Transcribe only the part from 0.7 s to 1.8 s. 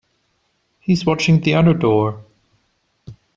He's watching the other